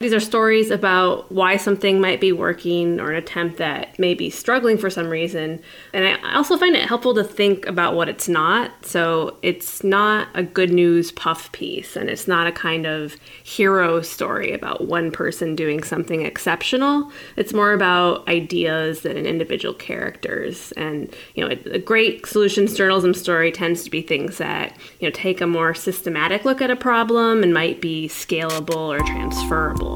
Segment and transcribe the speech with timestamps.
[0.00, 4.30] These are stories about why something might be working or an attempt that may be
[4.30, 5.60] struggling for some reason.
[5.92, 8.86] And I also find it helpful to think about what it's not.
[8.86, 14.00] So it's not a good news puff piece, and it's not a kind of hero
[14.00, 17.10] story about one person doing something exceptional.
[17.34, 20.70] It's more about ideas and individual characters.
[20.76, 25.12] And, you know, a great solutions journalism story tends to be things that, you know,
[25.12, 29.87] take a more systematic look at a problem and might be scalable or transferable.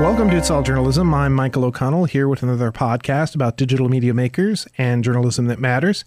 [0.00, 1.12] Welcome to It's All Journalism.
[1.12, 6.06] I'm Michael O'Connell here with another podcast about digital media makers and journalism that matters.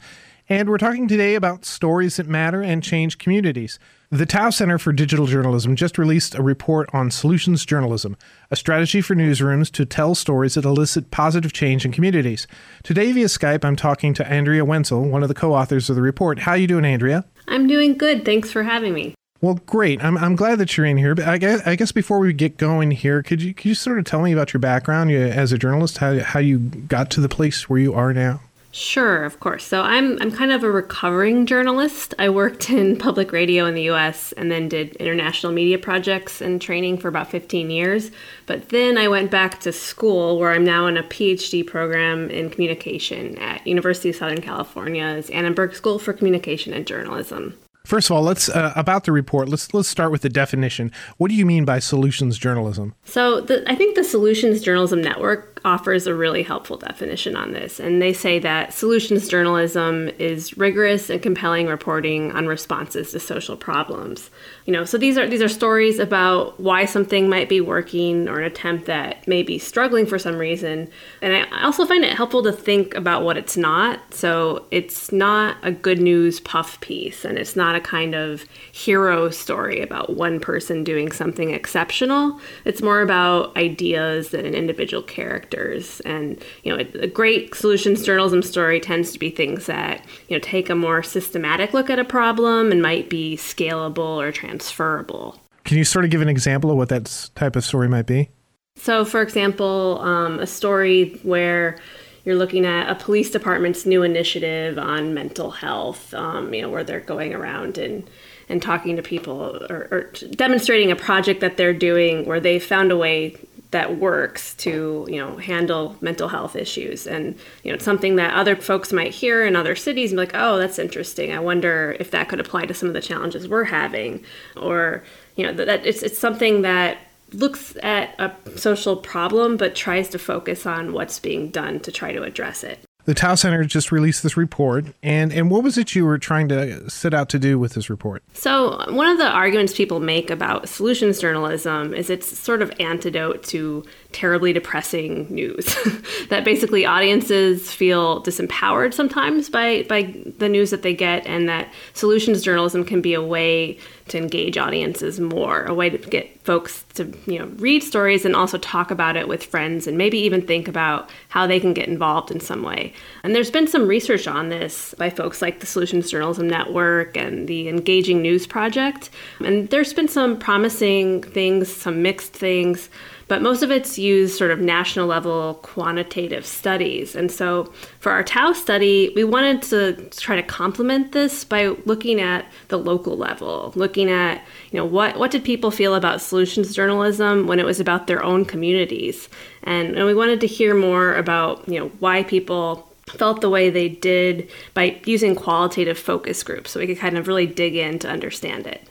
[0.50, 3.78] And we're talking today about stories that matter and change communities.
[4.13, 8.16] The Tow Center for Digital Journalism just released a report on solutions journalism,
[8.52, 12.45] a strategy for newsrooms to tell stories that elicit positive change in communities.
[12.84, 16.38] Today via Skype, I'm talking to Andrea Wenzel, one of the co-authors of the report.
[16.38, 17.26] How are you doing, Andrea?
[17.48, 18.23] I'm doing good.
[18.23, 19.16] Thanks for having me.
[19.41, 20.03] Well, great.
[20.03, 21.16] I'm, I'm glad that you're in here.
[21.16, 23.98] But I guess, I guess before we get going here, could you could you sort
[23.98, 27.27] of tell me about your background as a journalist, how how you got to the
[27.27, 28.42] place where you are now?
[28.74, 29.64] Sure, of course.
[29.64, 32.16] So I'm I'm kind of a recovering journalist.
[32.18, 36.60] I worked in public radio in the US and then did international media projects and
[36.60, 38.10] training for about 15 years.
[38.48, 42.50] But then I went back to school where I'm now in a PhD program in
[42.50, 47.56] communication at University of Southern California's Annenberg School for Communication and Journalism.
[47.86, 49.50] First of all, let's uh, about the report.
[49.50, 50.92] Let's let's start with the definition.
[51.18, 52.96] What do you mean by solutions journalism?
[53.04, 57.80] So, the, I think the Solutions Journalism Network offers a really helpful definition on this.
[57.80, 63.55] And they say that solutions journalism is rigorous and compelling reporting on responses to social
[63.55, 64.30] problems.
[64.66, 68.39] You know, so these are these are stories about why something might be working or
[68.39, 70.89] an attempt that may be struggling for some reason.
[71.22, 74.14] And I also find it helpful to think about what it's not.
[74.14, 79.30] So it's not a good news puff piece and it's not a kind of hero
[79.30, 82.39] story about one person doing something exceptional.
[82.66, 85.99] It's more about ideas and an individual character characters.
[86.02, 90.41] And, you know, a great solutions journalism story tends to be things that, you know,
[90.41, 95.39] take a more systematic look at a problem and might be scalable or transferable.
[95.65, 98.30] Can you sort of give an example of what that type of story might be?
[98.75, 101.77] So, for example, um, a story where
[102.25, 106.83] you're looking at a police department's new initiative on mental health, um, you know, where
[106.83, 108.09] they're going around and
[108.49, 112.91] and talking to people or, or, demonstrating a project that they're doing where they found
[112.91, 113.37] a way
[113.73, 117.06] that works to you know handle mental health issues.
[117.06, 120.22] And you know it's something that other folks might hear in other cities and be
[120.22, 121.34] like oh that's interesting.
[121.34, 124.23] I wonder if that could apply to some of the challenges we're having.
[124.56, 125.04] Or
[125.36, 126.98] you know that it's, it's something that
[127.33, 132.13] looks at a social problem but tries to focus on what's being done to try
[132.13, 135.95] to address it the Tow Center just released this report, and and what was it
[135.95, 138.24] you were trying to set out to do with this report?
[138.33, 143.44] So one of the arguments people make about solutions journalism is it's sort of antidote
[143.44, 143.83] to
[144.13, 145.75] terribly depressing news.
[146.30, 151.72] that basically audiences feel disempowered sometimes by by the news that they get, and that
[151.94, 156.84] solutions journalism can be a way to engage audiences more, a way to get folks
[156.94, 160.45] to you know read stories and also talk about it with friends and maybe even
[160.45, 162.94] think about how they can get involved in some way.
[163.24, 167.48] And there's been some research on this by folks like the Solutions Journalism Network and
[167.48, 169.10] the Engaging News Project.
[169.40, 172.90] And there's been some promising things, some mixed things
[173.28, 177.16] but most of it's used sort of national level quantitative studies.
[177.16, 182.19] And so for our Tow study, we wanted to try to complement this by looking
[182.19, 186.75] at the local level, looking at, you know, what, what did people feel about solutions
[186.75, 189.30] journalism when it was about their own communities?
[189.63, 193.69] And, and we wanted to hear more about, you know, why people felt the way
[193.69, 198.00] they did by using qualitative focus groups so we could kind of really dig in
[198.00, 198.88] to understand it.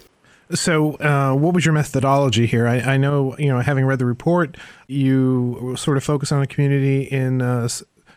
[0.55, 2.67] So, uh, what was your methodology here?
[2.67, 6.47] I, I, know, you know, having read the report, you sort of focus on a
[6.47, 7.69] community in uh,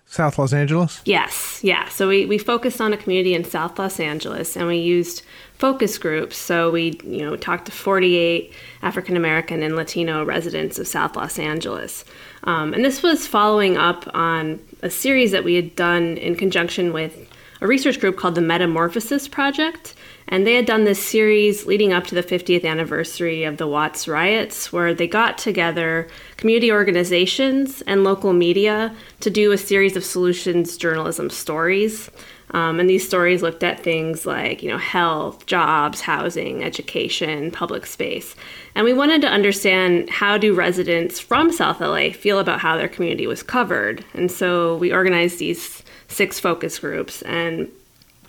[0.07, 1.01] South Los Angeles?
[1.05, 1.89] Yes, yeah.
[1.89, 5.23] So we, we focused on a community in South Los Angeles and we used
[5.57, 6.37] focus groups.
[6.37, 11.39] So we, you know, talked to 48 African American and Latino residents of South Los
[11.39, 12.05] Angeles.
[12.43, 16.93] Um, and this was following up on a series that we had done in conjunction
[16.93, 17.29] with
[17.61, 19.95] a research group called the Metamorphosis Project.
[20.27, 24.07] And they had done this series leading up to the 50th anniversary of the Watts
[24.07, 26.07] riots, where they got together
[26.37, 32.09] community organizations and local media to do a series of solutions journalism stories.
[32.51, 37.85] Um, and these stories looked at things like, you know, health, jobs, housing, education, public
[37.85, 38.35] space.
[38.75, 42.87] And we wanted to understand how do residents from South LA feel about how their
[42.87, 44.05] community was covered.
[44.13, 47.69] And so we organized these six focus groups and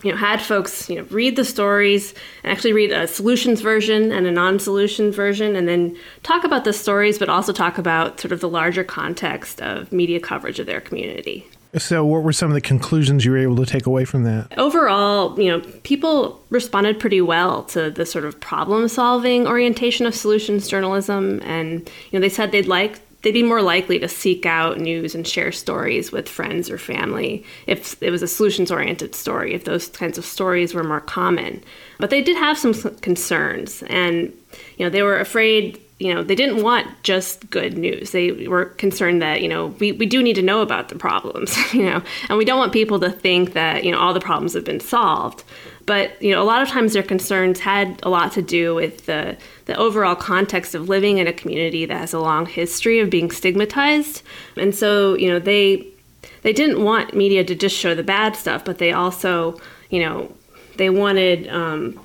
[0.03, 4.13] you know, had folks, you know, read the stories and actually read a solutions version
[4.13, 8.33] and a non-solution version and then talk about the stories but also talk about sort
[8.33, 11.47] of the larger context of media coverage of their community.
[11.79, 14.57] So, what were some of the conclusions you were able to take away from that?
[14.57, 20.69] Overall, you know, people responded pretty well to the sort of problem-solving orientation of solutions
[20.69, 24.79] journalism, and you know, they said they'd like they'd be more likely to seek out
[24.79, 29.53] news and share stories with friends or family if it was a solutions oriented story,
[29.53, 31.61] if those kinds of stories were more common.
[31.99, 34.33] But they did have some concerns, and
[34.77, 38.11] you know, they were afraid you know, they didn't want just good news.
[38.11, 41.57] They were concerned that, you know, we, we do need to know about the problems,
[41.73, 44.53] you know, and we don't want people to think that, you know, all the problems
[44.53, 45.43] have been solved.
[45.87, 49.07] But, you know, a lot of times their concerns had a lot to do with
[49.07, 53.09] the, the overall context of living in a community that has a long history of
[53.09, 54.23] being stigmatized.
[54.57, 55.87] And so, you know, they
[56.43, 59.61] they didn't want media to just show the bad stuff, but they also,
[59.91, 60.33] you know,
[60.77, 61.99] they wanted um,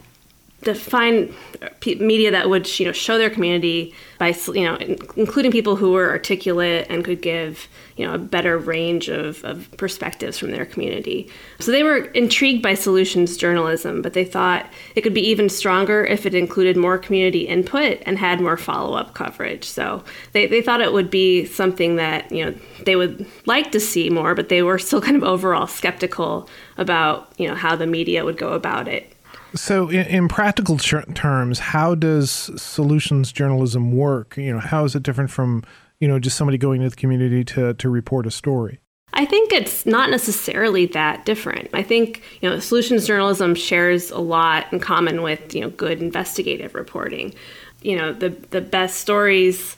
[0.63, 1.69] to find uh,
[1.99, 4.75] media that would you know show their community by you know
[5.15, 7.67] including people who were articulate and could give
[7.97, 11.29] you know a better range of, of perspectives from their community.
[11.59, 16.05] So they were intrigued by solutions journalism but they thought it could be even stronger
[16.05, 19.65] if it included more community input and had more follow-up coverage.
[19.65, 20.03] So
[20.33, 22.55] they, they thought it would be something that you know
[22.85, 26.47] they would like to see more but they were still kind of overall skeptical
[26.77, 29.15] about you know how the media would go about it
[29.53, 32.31] so, in, in practical ter- terms, how does
[32.61, 34.37] solutions journalism work?
[34.37, 35.63] You know, how is it different from
[35.99, 38.79] you know just somebody going to the community to to report a story?
[39.13, 41.69] I think it's not necessarily that different.
[41.73, 46.01] I think you know solutions journalism shares a lot in common with you know good
[46.01, 47.33] investigative reporting.
[47.81, 49.75] You know, the the best stories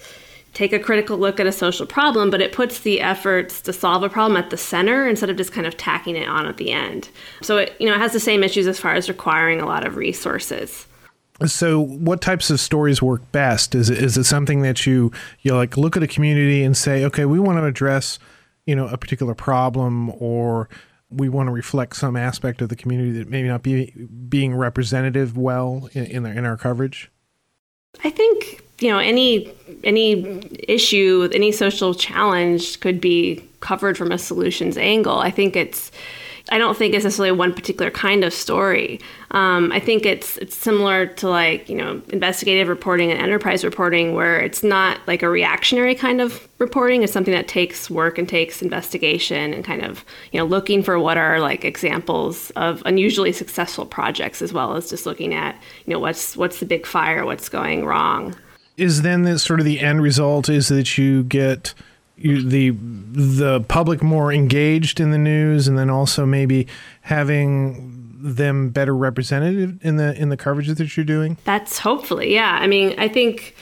[0.53, 4.03] take a critical look at a social problem, but it puts the efforts to solve
[4.03, 6.71] a problem at the center instead of just kind of tacking it on at the
[6.71, 7.09] end.
[7.41, 9.85] So it, you know, it has the same issues as far as requiring a lot
[9.85, 10.85] of resources.
[11.45, 13.73] So, what types of stories work best?
[13.73, 15.11] Is it, is it something that you
[15.41, 18.19] you like look at a community and say, okay, we want to address,
[18.67, 20.69] you know, a particular problem, or
[21.09, 23.91] we want to reflect some aspect of the community that maybe not be
[24.29, 27.11] being representative well in in, in our coverage?
[28.03, 29.51] I think you know any
[29.83, 35.19] any issue any social challenge could be covered from a solutions angle.
[35.19, 35.91] I think it's
[36.49, 38.99] i don't think it's necessarily one particular kind of story.
[39.31, 44.13] Um, i think it's it's similar to like you know investigative reporting and enterprise reporting
[44.13, 47.03] where it's not like a reactionary kind of reporting.
[47.03, 50.99] It's something that takes work and takes investigation and kind of you know looking for
[50.99, 55.55] what are like examples of unusually successful projects as well as just looking at
[55.85, 58.35] you know what's what's the big fire what's going wrong
[58.77, 61.73] is then the sort of the end result is that you get
[62.17, 66.67] you, the the public more engaged in the news, and then also maybe
[67.01, 71.37] having them better represented in the in the coverage that you're doing.
[71.43, 72.57] That's hopefully, yeah.
[72.61, 73.55] I mean, I think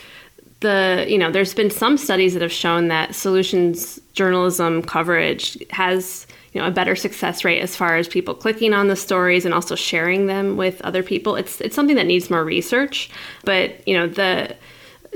[0.60, 6.28] the you know there's been some studies that have shown that solutions journalism coverage has
[6.54, 9.54] you know a better success rate as far as people clicking on the stories and
[9.54, 11.36] also sharing them with other people.
[11.36, 13.10] It's it's something that needs more research,
[13.44, 14.56] but you know the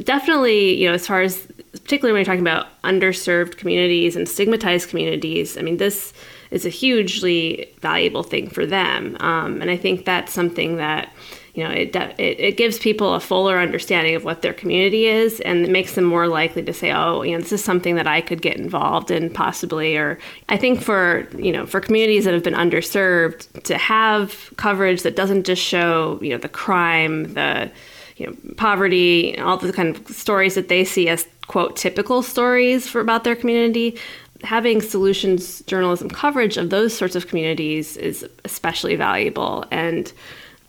[0.03, 4.89] definitely, you know, as far as particularly when you're talking about underserved communities and stigmatized
[4.89, 6.13] communities, I mean, this
[6.51, 9.17] is a hugely valuable thing for them.
[9.19, 11.11] Um, and I think that's something that,
[11.53, 15.39] you know, it, it, it, gives people a fuller understanding of what their community is
[15.41, 18.07] and it makes them more likely to say, oh, you know, this is something that
[18.07, 19.97] I could get involved in possibly.
[19.97, 25.03] Or I think for, you know, for communities that have been underserved to have coverage
[25.03, 27.71] that doesn't just show, you know, the crime, the,
[28.15, 32.87] you know, poverty, all the kind of stories that they see as quote typical stories
[32.87, 33.97] for about their community.
[34.43, 40.11] Having solutions journalism coverage of those sorts of communities is especially valuable and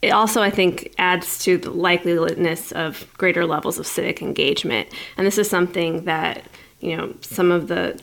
[0.02, 4.88] it also, I think, adds to the likeliness of greater levels of civic engagement.
[5.16, 6.44] And this is something that,
[6.80, 7.98] you know, some of the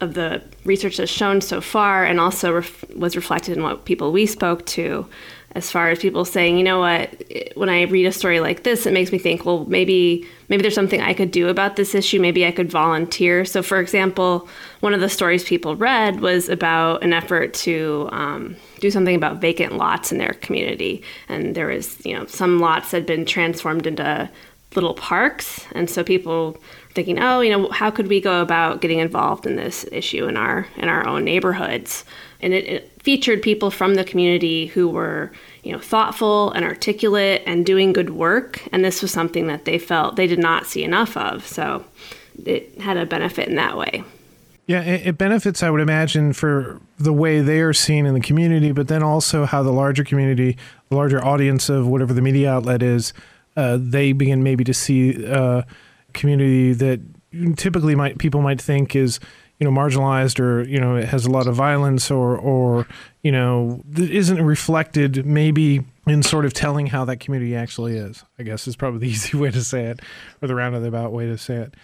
[0.00, 4.12] of the research has shown so far, and also ref- was reflected in what people
[4.12, 5.06] we spoke to,
[5.54, 7.10] as far as people saying, you know what,
[7.54, 10.74] when I read a story like this, it makes me think, well, maybe maybe there's
[10.74, 12.20] something I could do about this issue.
[12.20, 13.44] Maybe I could volunteer.
[13.44, 14.48] So, for example,
[14.80, 19.40] one of the stories people read was about an effort to um, do something about
[19.40, 23.86] vacant lots in their community, and there was, you know, some lots had been transformed
[23.86, 24.30] into
[24.74, 26.56] little parks, and so people
[26.94, 30.36] thinking, oh, you know, how could we go about getting involved in this issue in
[30.36, 32.04] our in our own neighborhoods?
[32.42, 35.32] And it, it featured people from the community who were,
[35.62, 38.66] you know, thoughtful and articulate and doing good work.
[38.72, 41.46] And this was something that they felt they did not see enough of.
[41.46, 41.84] So
[42.44, 44.04] it had a benefit in that way.
[44.66, 48.70] Yeah, it benefits, I would imagine, for the way they are seen in the community,
[48.70, 50.56] but then also how the larger community,
[50.88, 53.12] the larger audience of whatever the media outlet is,
[53.56, 55.62] uh, they begin maybe to see a uh,
[56.14, 57.00] community that
[57.56, 59.18] typically might people might think is
[59.62, 62.84] you know marginalized or you know it has a lot of violence or or
[63.22, 68.24] you know isn't reflected maybe in sort of telling how that community actually is.
[68.40, 70.00] I guess is probably the easy way to say it,
[70.42, 71.74] or the roundabout way to say it.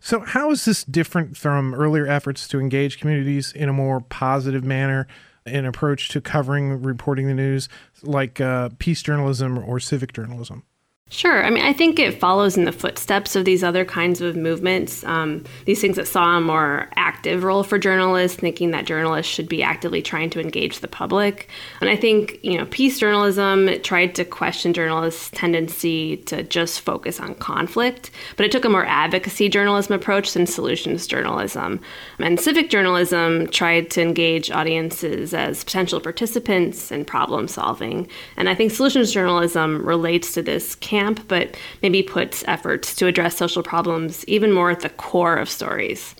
[0.00, 4.64] So, how is this different from earlier efforts to engage communities in a more positive
[4.64, 5.06] manner,
[5.46, 7.68] an approach to covering, reporting the news,
[8.02, 10.64] like uh, peace journalism or civic journalism?
[11.10, 11.42] Sure.
[11.42, 15.02] I mean, I think it follows in the footsteps of these other kinds of movements.
[15.04, 19.48] Um, these things that saw a more active role for journalists, thinking that journalists should
[19.48, 21.48] be actively trying to engage the public.
[21.80, 27.20] And I think, you know, peace journalism tried to question journalists' tendency to just focus
[27.20, 31.80] on conflict, but it took a more advocacy journalism approach than solutions journalism.
[32.18, 38.08] And civic journalism tried to engage audiences as potential participants in problem solving.
[38.36, 43.36] And I think solutions journalism relates to this camp, but maybe puts efforts to address
[43.36, 46.14] social problems even more at the core of stories.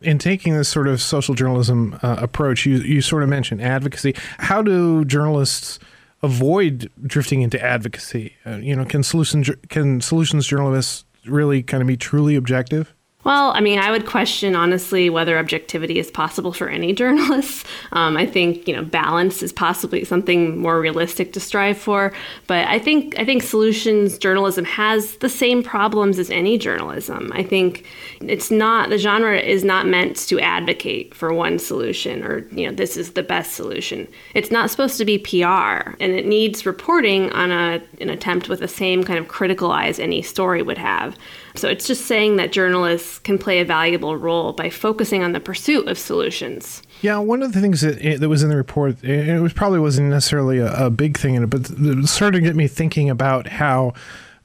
[0.00, 4.14] In taking this sort of social journalism uh, approach, you, you sort of mentioned advocacy.
[4.38, 5.78] How do journalists
[6.22, 8.34] avoid drifting into advocacy?
[8.44, 12.93] Uh, you know, can solutions can solutions journalists really kind of be truly objective?
[13.24, 17.64] Well, I mean, I would question honestly whether objectivity is possible for any journalists.
[17.92, 22.12] Um, I think you know balance is possibly something more realistic to strive for.
[22.46, 27.32] But I think I think solutions journalism has the same problems as any journalism.
[27.34, 27.86] I think
[28.20, 32.74] it's not the genre is not meant to advocate for one solution or you know
[32.74, 34.06] this is the best solution.
[34.34, 38.60] It's not supposed to be PR, and it needs reporting on a an attempt with
[38.60, 41.16] the same kind of critical eyes any story would have.
[41.56, 45.40] So it's just saying that journalists can play a valuable role by focusing on the
[45.40, 46.82] pursuit of solutions.
[47.00, 50.08] Yeah, one of the things that that was in the report, it was probably wasn't
[50.10, 53.46] necessarily a, a big thing in it, but it started to get me thinking about
[53.46, 53.94] how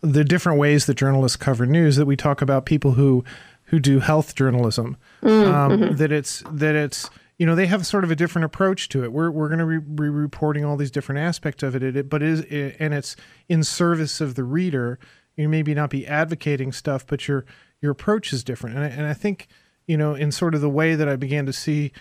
[0.01, 1.95] the different ways that journalists cover news.
[1.95, 3.23] That we talk about people who
[3.65, 4.97] who do health journalism.
[5.23, 5.95] Mm, um, mm-hmm.
[5.95, 9.11] That it's that it's you know they have sort of a different approach to it.
[9.11, 12.41] We're we're going to be reporting all these different aspects of it, it but is
[12.41, 13.15] it, and it's
[13.47, 14.99] in service of the reader
[15.39, 17.45] you maybe not be advocating stuff, but your
[17.81, 18.75] your approach is different.
[18.75, 19.47] And I, and I think
[19.87, 21.91] you know in sort of the way that I began to see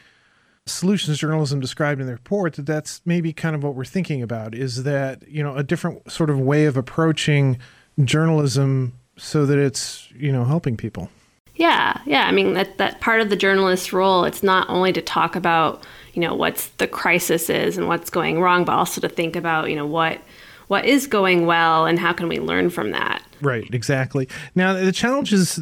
[0.67, 4.55] solutions journalism described in the report that that's maybe kind of what we're thinking about
[4.55, 7.59] is that you know a different sort of way of approaching
[8.05, 11.11] journalism so that it's you know helping people
[11.55, 15.01] yeah yeah i mean that that part of the journalist's role it's not only to
[15.01, 19.09] talk about you know what's the crisis is and what's going wrong but also to
[19.09, 20.21] think about you know what
[20.69, 23.23] what is going well and how can we learn from that?
[23.41, 24.29] Right exactly.
[24.55, 25.61] Now the challenges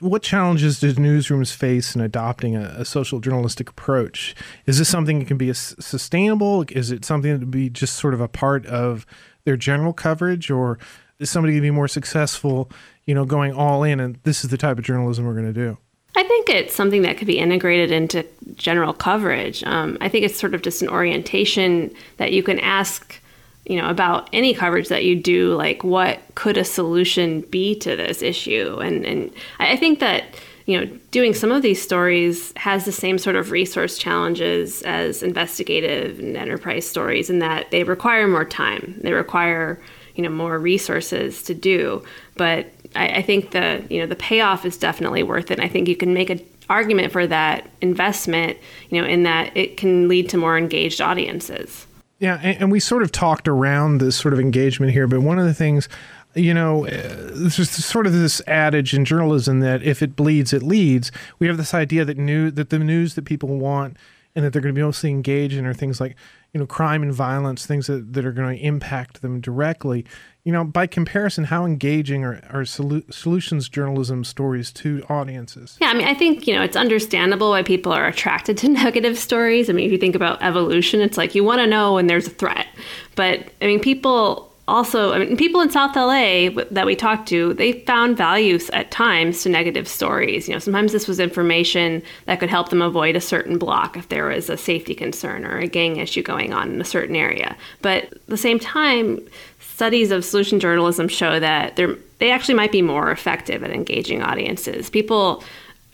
[0.00, 4.34] what challenges do newsrooms face in adopting a, a social journalistic approach?
[4.66, 6.64] Is this something that can be sustainable?
[6.70, 9.06] Is it something to be just sort of a part of
[9.44, 10.78] their general coverage or
[11.18, 12.70] is somebody going to be more successful
[13.04, 15.52] you know going all in and this is the type of journalism we're going to
[15.52, 15.78] do?
[16.16, 19.64] I think it's something that could be integrated into general coverage.
[19.64, 23.20] Um, I think it's sort of just an orientation that you can ask
[23.66, 27.96] you know about any coverage that you do like what could a solution be to
[27.96, 28.78] this issue?
[28.82, 30.24] And and i think that
[30.66, 35.22] you know doing some of these stories has the same sort of resource challenges as
[35.22, 38.98] investigative and enterprise stories in that they require more time.
[39.02, 39.80] They require
[40.14, 42.02] you know more resources to do.
[42.36, 45.58] But I, I think the you know the payoff is definitely worth it.
[45.58, 46.40] And i think you can make an
[46.70, 48.56] argument for that investment
[48.88, 51.86] you know in that it can lead to more engaged audiences
[52.18, 55.38] yeah, and, and, we sort of talked around this sort of engagement here, but one
[55.38, 55.88] of the things,
[56.34, 56.90] you know, uh,
[57.32, 61.10] there's sort of this adage in journalism that if it bleeds, it leads.
[61.38, 63.96] We have this idea that new that the news that people want
[64.34, 66.16] and that they're going to be mostly engaged in are things like,
[66.54, 70.06] you know, crime and violence, things that, that are going to impact them directly
[70.44, 75.78] you know, by comparison, how engaging are, are solu- solutions journalism stories to audiences?
[75.80, 79.18] Yeah, I mean, I think, you know, it's understandable why people are attracted to negative
[79.18, 79.70] stories.
[79.70, 82.26] I mean, if you think about evolution, it's like you want to know when there's
[82.26, 82.66] a threat.
[83.14, 87.52] But, I mean, people also, I mean, people in South LA that we talked to,
[87.54, 90.48] they found values at times to negative stories.
[90.48, 94.08] You know, sometimes this was information that could help them avoid a certain block if
[94.08, 97.56] there was a safety concern or a gang issue going on in a certain area.
[97.82, 99.20] But at the same time,
[99.60, 101.78] studies of solution journalism show that
[102.18, 104.88] they actually might be more effective at engaging audiences.
[104.88, 105.44] People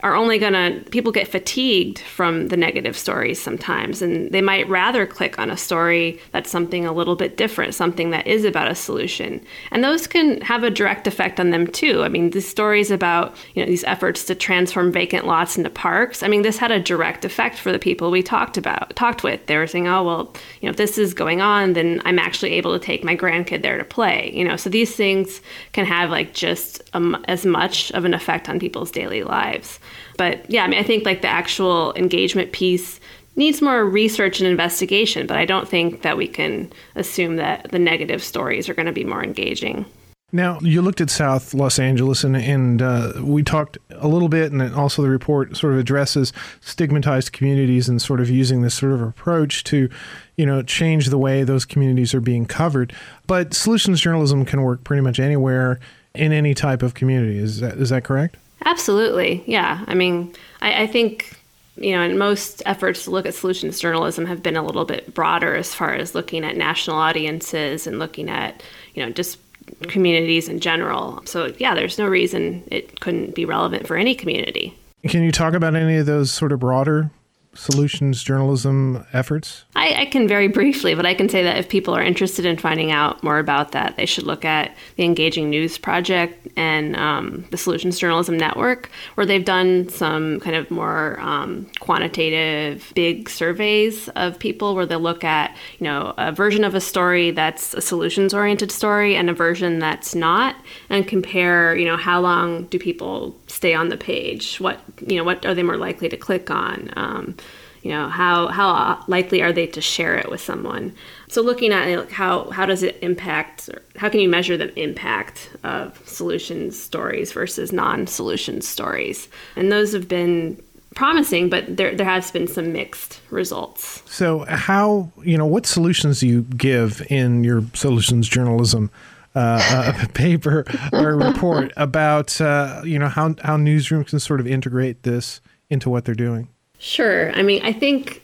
[0.03, 4.67] are only going to people get fatigued from the negative stories sometimes and they might
[4.67, 8.69] rather click on a story that's something a little bit different something that is about
[8.69, 9.43] a solution.
[9.71, 12.03] And those can have a direct effect on them too.
[12.03, 16.23] I mean the stories about you know these efforts to transform vacant lots into parks
[16.23, 19.45] i mean this had a direct effect for the people we talked about talked with.
[19.45, 22.53] They were saying oh well you know if this is going on then i'm actually
[22.53, 24.55] able to take my grandkid there to play you know?
[24.55, 25.41] So these things
[25.73, 29.79] can have like just um, as much of an effect on people's daily lives
[30.21, 32.99] but yeah, I mean, I think like the actual engagement piece
[33.35, 37.79] needs more research and investigation, but I don't think that we can assume that the
[37.79, 39.83] negative stories are going to be more engaging.
[40.31, 44.51] Now, you looked at South Los Angeles, and, and uh, we talked a little bit,
[44.51, 48.91] and also the report sort of addresses stigmatized communities and sort of using this sort
[48.91, 49.89] of approach to,
[50.35, 52.93] you know, change the way those communities are being covered.
[53.25, 55.79] But solutions journalism can work pretty much anywhere
[56.13, 57.39] in any type of community.
[57.39, 58.37] Is that is that correct?
[58.65, 59.43] Absolutely.
[59.45, 59.83] Yeah.
[59.87, 61.37] I mean, I, I think
[61.77, 65.13] you know, and most efforts to look at solutions journalism have been a little bit
[65.13, 68.61] broader as far as looking at national audiences and looking at,
[68.93, 69.39] you know, just
[69.83, 71.21] communities in general.
[71.25, 74.77] So, yeah, there's no reason it couldn't be relevant for any community.
[75.07, 77.09] Can you talk about any of those sort of broader
[77.53, 79.65] solutions journalism efforts?
[79.75, 82.57] I, I, can very briefly, but I can say that if people are interested in
[82.57, 87.45] finding out more about that, they should look at the Engaging News Project and um,
[87.51, 94.07] the Solutions Journalism Network, where they've done some kind of more um, quantitative, big surveys
[94.09, 97.81] of people where they look at, you know, a version of a story that's a
[97.81, 100.55] solutions-oriented story and a version that's not,
[100.89, 104.61] and compare, you know, how long do people stay on the page?
[104.61, 106.89] What, you know, what are they more likely to click on?
[106.95, 107.35] Um,
[107.81, 110.93] you know how how likely are they to share it with someone?
[111.29, 115.49] So looking at like, how how does it impact how can you measure the impact
[115.63, 119.27] of solutions stories versus non-solutions stories?
[119.55, 120.61] And those have been
[120.93, 124.03] promising but there there has been some mixed results.
[124.05, 128.91] So how you know what solutions do you give in your solutions journalism
[129.33, 134.45] uh, a paper or report about uh, you know how how newsrooms can sort of
[134.45, 136.49] integrate this into what they're doing
[136.81, 137.31] Sure.
[137.33, 138.23] I mean, I think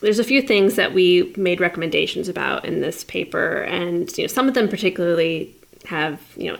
[0.00, 4.28] there's a few things that we made recommendations about in this paper, and you know,
[4.28, 5.52] some of them particularly
[5.84, 6.58] have you know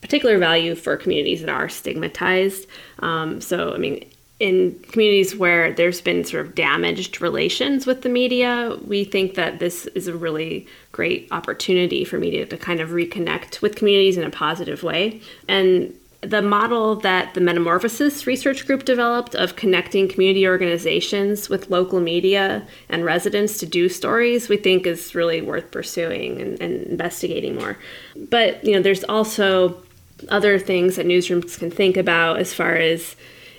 [0.00, 2.66] particular value for communities that are stigmatized.
[3.00, 4.02] Um, so, I mean,
[4.40, 9.58] in communities where there's been sort of damaged relations with the media, we think that
[9.58, 14.24] this is a really great opportunity for media to kind of reconnect with communities in
[14.24, 15.20] a positive way.
[15.48, 22.00] And the model that the Metamorphosis Research Group developed of connecting community organizations with local
[22.00, 27.54] media and residents to do stories, we think is really worth pursuing and, and investigating
[27.54, 27.78] more.
[28.16, 29.80] But you know, there's also
[30.28, 33.14] other things that newsrooms can think about as far as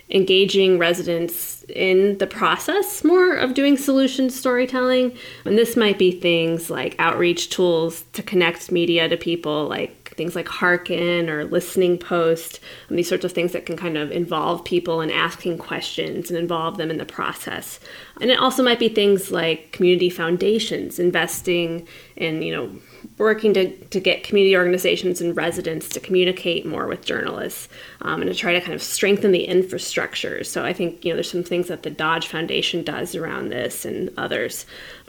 [0.09, 5.15] engaging residents in the process more of doing solution storytelling.
[5.45, 10.35] And this might be things like outreach tools to connect media to people, like things
[10.35, 14.65] like Hearken or Listening Post, um, these sorts of things that can kind of involve
[14.65, 17.79] people in asking questions and involve them in the process.
[18.19, 22.69] And it also might be things like community foundations, investing in, you know,
[23.17, 27.69] working to, to get community organizations and residents to communicate more with journalists
[28.01, 30.43] um, and to try to kind of strengthen the infrastructure.
[30.43, 33.85] So I think, you know, there's some things that the Dodge Foundation does around this
[33.85, 34.65] and others.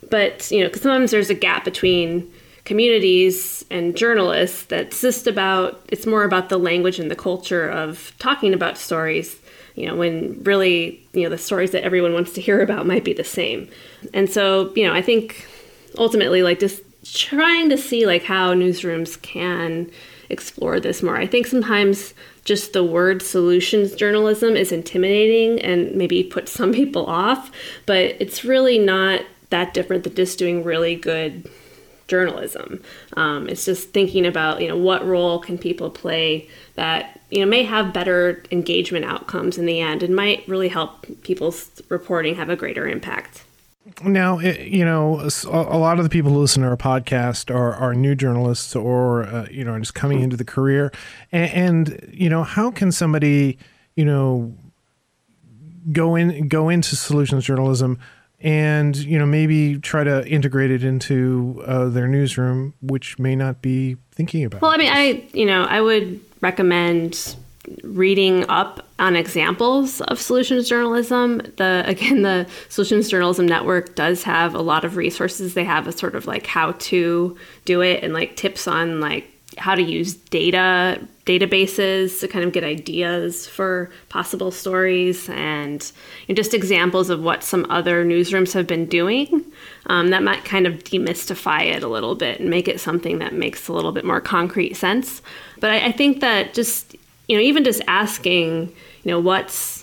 [0.08, 2.32] But, you know, because sometimes there's a gap between
[2.70, 8.12] communities and journalists that's just about it's more about the language and the culture of
[8.20, 9.40] talking about stories
[9.74, 13.02] you know when really you know the stories that everyone wants to hear about might
[13.02, 13.68] be the same.
[14.14, 15.48] And so you know i think
[15.98, 16.80] ultimately like just
[17.12, 19.90] trying to see like how newsrooms can
[20.28, 21.16] explore this more.
[21.16, 27.06] I think sometimes just the word solutions journalism is intimidating and maybe puts some people
[27.06, 27.50] off
[27.86, 31.50] but it's really not that different than just doing really good
[32.10, 32.82] journalism.
[33.14, 37.46] Um, it's just thinking about you know what role can people play that you know
[37.46, 42.50] may have better engagement outcomes in the end and might really help people's reporting have
[42.50, 43.44] a greater impact.
[44.04, 47.94] Now, you know, a lot of the people who listen to our podcast are, are
[47.94, 50.92] new journalists or, uh, you know, just coming into the career.
[51.32, 51.50] And,
[51.90, 53.58] and, you know, how can somebody,
[53.96, 54.54] you know,
[55.92, 57.98] go in, go into solutions journalism
[58.40, 63.62] and you know maybe try to integrate it into uh, their newsroom, which may not
[63.62, 64.62] be thinking about.
[64.62, 67.36] Well, I mean, I you know I would recommend
[67.82, 71.38] reading up on examples of solutions journalism.
[71.56, 75.54] The again, the Solutions Journalism Network does have a lot of resources.
[75.54, 79.26] They have a sort of like how to do it and like tips on like
[79.58, 85.92] how to use data databases to kind of get ideas for possible stories and
[86.26, 89.44] you know, just examples of what some other newsrooms have been doing
[89.86, 93.32] um, that might kind of demystify it a little bit and make it something that
[93.32, 95.22] makes a little bit more concrete sense.
[95.60, 96.96] But I, I think that just
[97.28, 98.72] you know even just asking
[99.04, 99.79] you know what's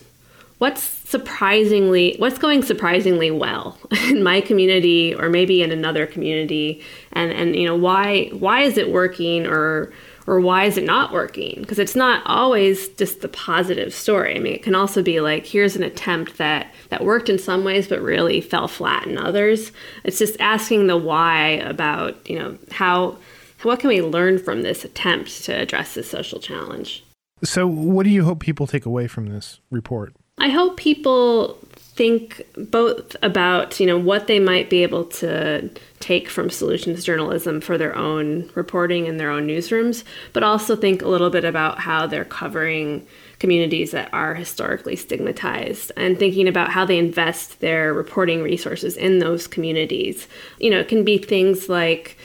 [0.57, 3.77] what's surprisingly what's going surprisingly well
[4.09, 6.81] in my community or maybe in another community?
[7.13, 9.91] And and you know why why is it working or
[10.25, 11.61] or why is it not working?
[11.61, 14.35] Because it's not always just the positive story.
[14.35, 17.63] I mean it can also be like here's an attempt that that worked in some
[17.63, 19.71] ways but really fell flat in others.
[20.03, 23.17] It's just asking the why about you know how
[23.63, 27.03] what can we learn from this attempt to address this social challenge?
[27.43, 31.57] So what do you hope people take away from this report I hope people
[31.97, 35.67] think both about you know what they might be able to
[35.99, 41.01] take from solutions journalism for their own reporting in their own newsrooms, but also think
[41.01, 43.05] a little bit about how they're covering
[43.39, 49.19] communities that are historically stigmatized and thinking about how they invest their reporting resources in
[49.19, 50.27] those communities.
[50.59, 52.17] You know, it can be things like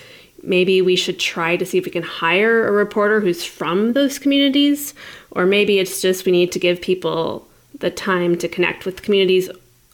[0.43, 4.19] maybe we should try to see if we can hire a reporter who's from those
[4.19, 4.93] communities,
[5.31, 9.49] or maybe it's just we need to give people the time to connect with communities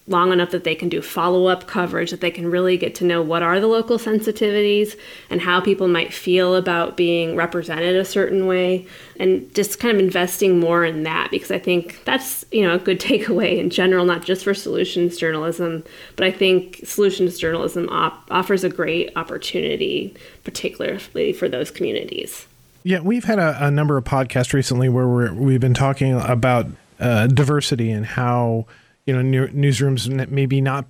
[0.08, 3.22] long enough that they can do follow-up coverage that they can really get to know
[3.22, 8.46] what are the local sensitivities and how people might feel about being represented a certain
[8.46, 8.86] way
[9.20, 12.78] and just kind of investing more in that because i think that's you know a
[12.78, 15.84] good takeaway in general not just for solutions journalism
[16.16, 20.14] but i think solutions journalism op- offers a great opportunity
[20.44, 22.46] particularly for those communities.
[22.82, 26.66] Yeah we've had a, a number of podcasts recently where we have been talking about
[27.00, 28.66] uh, diversity and how
[29.06, 30.86] you know new, newsrooms maybe not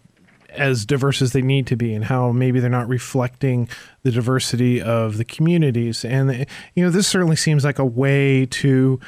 [0.50, 3.68] as diverse as they need to be and how maybe they're not reflecting
[4.02, 6.04] the diversity of the communities.
[6.04, 8.98] And you know this certainly seems like a way to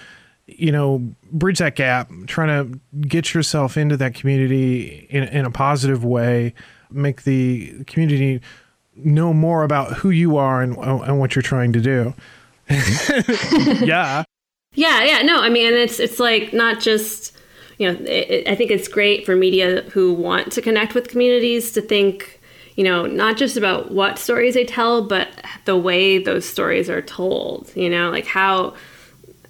[0.47, 5.51] you know bridge that gap trying to get yourself into that community in, in a
[5.51, 6.55] positive way
[6.91, 8.41] make the community
[8.97, 12.15] know more about who you are and, and what you're trying to do.
[13.85, 14.25] Yeah
[14.81, 17.37] yeah, yeah, no, I mean, it's it's like not just
[17.79, 21.73] you know, it, I think it's great for media who want to connect with communities
[21.73, 22.41] to think,
[22.77, 25.29] you know, not just about what stories they tell, but
[25.65, 27.71] the way those stories are told.
[27.75, 28.75] You know, like how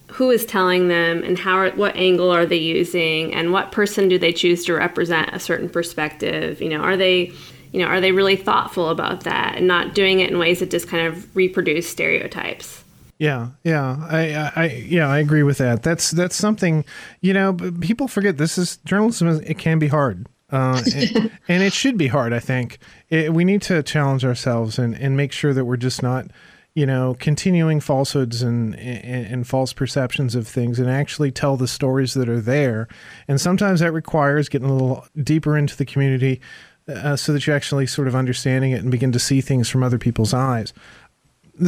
[0.08, 4.08] who is telling them and how are, what angle are they using and what person
[4.08, 7.32] do they choose to represent a certain perspective you know are they
[7.70, 10.68] you know are they really thoughtful about that and not doing it in ways that
[10.68, 12.82] just kind of reproduce stereotypes
[13.20, 15.82] yeah, yeah, I, I, yeah, I agree with that.
[15.82, 16.86] That's that's something,
[17.20, 18.38] you know, people forget.
[18.38, 19.42] This is journalism.
[19.44, 22.32] It can be hard, uh, and, and, it should be hard.
[22.32, 22.78] I think
[23.10, 26.28] it, we need to challenge ourselves and and make sure that we're just not,
[26.72, 31.68] you know, continuing falsehoods and, and, and false perceptions of things, and actually tell the
[31.68, 32.88] stories that are there.
[33.28, 36.40] And sometimes that requires getting a little deeper into the community.
[36.88, 39.80] Uh, so that you're actually sort of understanding it and begin to see things from
[39.80, 40.72] other people's eyes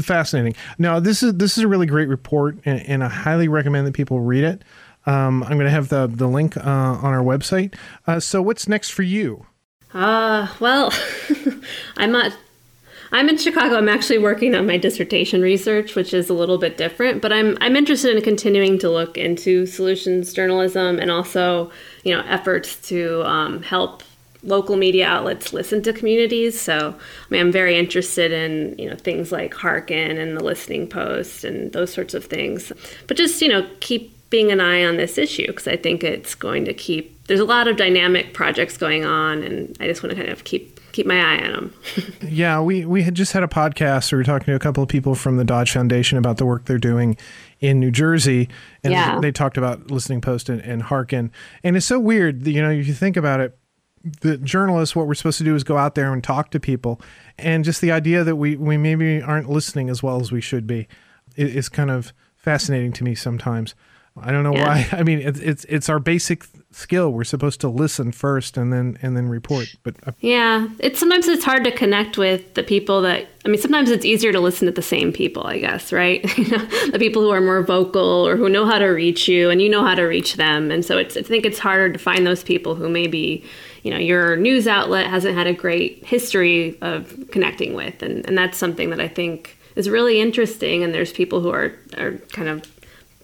[0.01, 0.55] fascinating.
[0.79, 3.95] Now, this is this is a really great report, and, and I highly recommend that
[3.95, 4.63] people read it.
[5.05, 7.75] Um, I'm going to have the the link uh, on our website.
[8.07, 9.47] Uh, so, what's next for you?
[9.93, 10.93] Uh, well,
[11.97, 12.37] I'm not.
[13.15, 13.77] I'm in Chicago.
[13.77, 17.59] I'm actually working on my dissertation research, which is a little bit different, but I'm
[17.61, 21.71] I'm interested in continuing to look into solutions journalism and also,
[22.05, 24.03] you know, efforts to um, help
[24.45, 26.61] local media outlets listen to communities.
[26.61, 30.89] So, I mean, I'm very interested in you know things like Hearken and the Listening
[30.89, 32.73] Post and those sorts of things.
[33.07, 36.65] But just you know, keeping an eye on this issue because I think it's going
[36.65, 37.11] to keep.
[37.27, 40.45] There's a lot of dynamic projects going on, and I just want to kind of
[40.45, 41.75] keep keep my eye on them.
[42.23, 44.11] yeah, we we had just had a podcast.
[44.11, 46.47] Where we were talking to a couple of people from the Dodge Foundation about the
[46.47, 47.17] work they're doing
[47.61, 48.49] in New Jersey,
[48.83, 49.21] and yeah.
[49.21, 51.31] they talked about Listening Post and, and Hearken.
[51.63, 53.57] And it's so weird, you know, if you think about it
[54.21, 57.01] the journalists, what we're supposed to do is go out there and talk to people,
[57.38, 60.67] and just the idea that we we maybe aren't listening as well as we should
[60.67, 60.88] be
[61.37, 63.75] is kind of fascinating to me sometimes.
[64.21, 64.67] I don't know yeah.
[64.67, 64.88] why.
[64.99, 67.12] I mean, it's, it's it's our basic skill.
[67.12, 69.75] We're supposed to listen first and then and then report.
[69.83, 73.27] But uh, yeah, it's sometimes it's hard to connect with the people that.
[73.45, 75.47] I mean, sometimes it's easier to listen to the same people.
[75.47, 76.23] I guess, right?
[76.23, 79.71] the people who are more vocal or who know how to reach you, and you
[79.71, 80.71] know how to reach them.
[80.71, 83.45] And so it's I think it's harder to find those people who maybe
[83.83, 88.37] you know your news outlet hasn't had a great history of connecting with, and and
[88.37, 90.83] that's something that I think is really interesting.
[90.83, 92.66] And there's people who are are kind of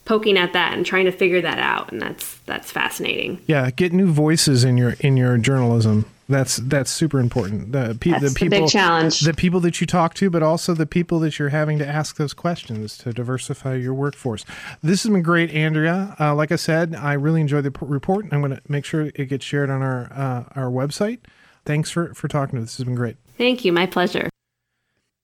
[0.05, 1.93] poking at that and trying to figure that out.
[1.93, 3.41] And that's that's fascinating.
[3.47, 7.73] Yeah get new voices in your in your journalism That's that's super important.
[7.73, 9.21] The, pe- That's the the people, big challenge.
[9.21, 12.17] the people that you talk to, but also the people that you're having to ask
[12.17, 14.45] those questions to diversify your workforce.
[14.83, 16.15] This has been great, Andrea.
[16.21, 18.27] Uh, like I said, I really enjoyed the p- report.
[18.31, 21.21] I'm going to make sure it gets shared on our uh, our website.
[21.65, 22.73] Thanks for for talking to us.
[22.73, 23.17] This has been great.
[23.39, 23.73] Thank you.
[23.73, 24.29] My pleasure.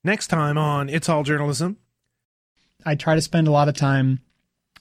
[0.05, 1.77] Next time on It's All Journalism.
[2.87, 4.21] I try to spend a lot of time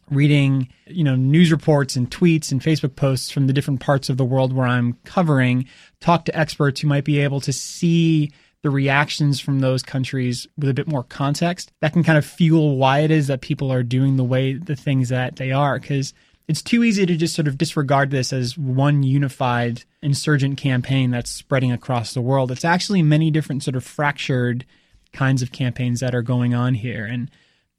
[0.09, 4.17] reading, you know, news reports and tweets and Facebook posts from the different parts of
[4.17, 5.67] the world where I'm covering,
[5.99, 10.69] talk to experts who might be able to see the reactions from those countries with
[10.69, 11.71] a bit more context.
[11.81, 14.75] That can kind of fuel why it is that people are doing the way the
[14.75, 16.13] things that they are because
[16.47, 21.29] it's too easy to just sort of disregard this as one unified insurgent campaign that's
[21.29, 22.51] spreading across the world.
[22.51, 24.65] It's actually many different sort of fractured
[25.13, 27.29] kinds of campaigns that are going on here and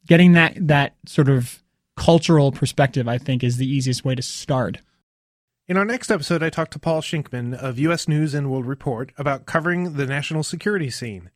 [0.07, 1.61] getting that that sort of
[1.95, 4.79] cultural perspective, I think, is the easiest way to start.
[5.67, 8.07] In our next episode, I talked to Paul Shinkman of U.S.
[8.07, 11.31] News and World Report about covering the national security scene.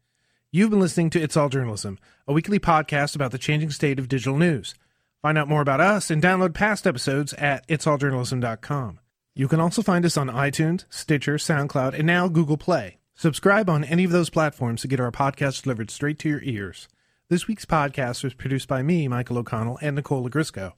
[0.52, 4.08] You've been listening to It's All Journalism, a weekly podcast about the changing state of
[4.08, 4.76] digital news.
[5.22, 9.00] Find out more about us and download past episodes at itsalljournalism.com.
[9.36, 12.98] You can also find us on iTunes, Stitcher, SoundCloud, and now Google Play.
[13.15, 16.88] Subscribe on any of those platforms to get our podcast delivered straight to your ears.
[17.30, 20.74] This week's podcast was produced by me, Michael O'Connell, and Nicole Lagrisco.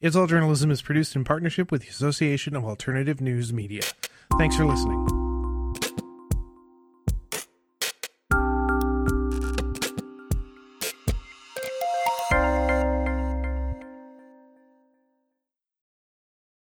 [0.00, 3.82] It's All Journalism is produced in partnership with the Association of Alternative News Media.
[4.38, 5.19] Thanks for listening.